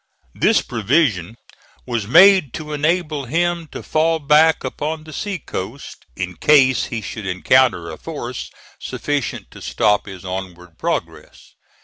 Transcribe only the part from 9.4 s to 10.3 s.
to stop his